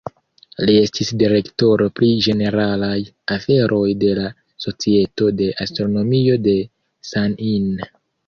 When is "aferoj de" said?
3.35-4.09